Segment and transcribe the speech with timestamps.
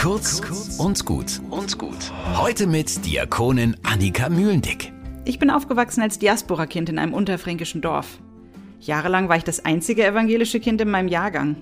[0.00, 0.40] Kurz
[0.78, 2.10] und gut und gut.
[2.34, 4.94] Heute mit Diakonin Annika Mühlendick.
[5.26, 8.18] Ich bin aufgewachsen als Diaspora-Kind in einem unterfränkischen Dorf.
[8.80, 11.56] Jahrelang war ich das einzige evangelische Kind in meinem Jahrgang.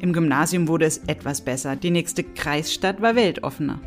[0.00, 1.76] Im Gymnasium wurde es etwas besser.
[1.76, 3.78] Die nächste Kreisstadt war weltoffener.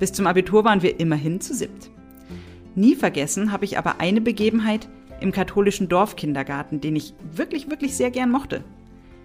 [0.00, 1.88] Bis zum Abitur waren wir immerhin zu siebt.
[2.74, 4.88] Nie vergessen habe ich aber eine Begebenheit
[5.20, 8.64] im katholischen Dorfkindergarten, den ich wirklich, wirklich sehr gern mochte.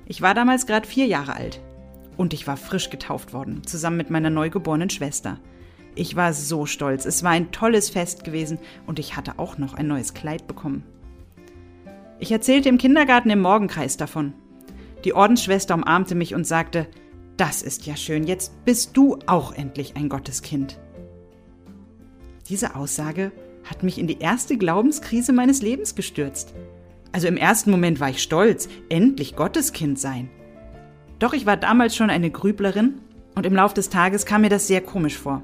[0.05, 1.59] Ich war damals gerade vier Jahre alt.
[2.17, 5.39] Und ich war frisch getauft worden, zusammen mit meiner neugeborenen Schwester.
[5.95, 7.05] Ich war so stolz.
[7.05, 10.83] Es war ein tolles Fest gewesen und ich hatte auch noch ein neues Kleid bekommen.
[12.19, 14.33] Ich erzählte im Kindergarten im Morgenkreis davon.
[15.03, 16.87] Die Ordensschwester umarmte mich und sagte,
[17.37, 20.79] das ist ja schön, jetzt bist du auch endlich ein Gotteskind.
[22.47, 23.31] Diese Aussage
[23.63, 26.53] hat mich in die erste Glaubenskrise meines Lebens gestürzt.
[27.11, 30.29] Also im ersten Moment war ich stolz, endlich Gotteskind sein.
[31.19, 32.95] Doch ich war damals schon eine Grüblerin
[33.35, 35.41] und im Lauf des Tages kam mir das sehr komisch vor.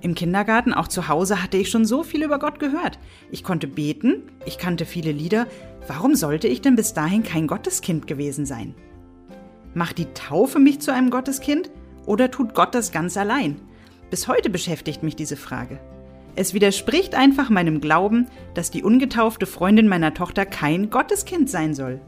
[0.00, 2.98] Im Kindergarten, auch zu Hause, hatte ich schon so viel über Gott gehört.
[3.30, 5.46] Ich konnte beten, ich kannte viele Lieder.
[5.88, 8.74] Warum sollte ich denn bis dahin kein Gotteskind gewesen sein?
[9.74, 11.70] Macht die Taufe mich zu einem Gotteskind
[12.06, 13.60] oder tut Gott das ganz allein?
[14.10, 15.80] Bis heute beschäftigt mich diese Frage.
[16.36, 22.00] Es widerspricht einfach meinem Glauben, dass die ungetaufte Freundin meiner Tochter kein Gotteskind sein soll.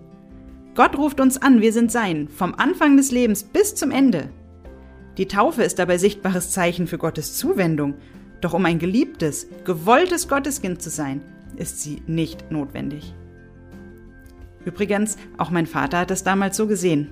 [0.75, 4.31] Gott ruft uns an, wir sind sein, vom Anfang des Lebens bis zum Ende.
[5.19, 7.95] Die Taufe ist dabei sichtbares Zeichen für Gottes Zuwendung,
[8.41, 11.21] doch um ein geliebtes, gewolltes Gotteskind zu sein,
[11.57, 13.15] ist sie nicht notwendig.
[14.65, 17.11] Übrigens, auch mein Vater hat es damals so gesehen.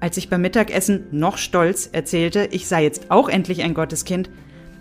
[0.00, 4.30] Als ich beim Mittagessen noch stolz erzählte, ich sei jetzt auch endlich ein Gotteskind,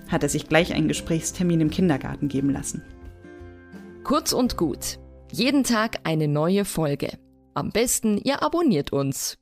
[0.09, 2.84] hat er sich gleich einen Gesprächstermin im Kindergarten geben lassen.
[4.03, 5.00] Kurz und gut.
[5.31, 7.17] Jeden Tag eine neue Folge.
[7.55, 9.37] Am besten, ihr abonniert uns.